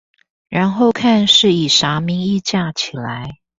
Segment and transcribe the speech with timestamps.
[0.49, 3.37] 然後看是以啥名義架起來